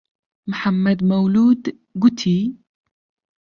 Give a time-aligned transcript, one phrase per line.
[0.51, 1.63] محەممەد مەولوود
[2.01, 2.39] گوتی: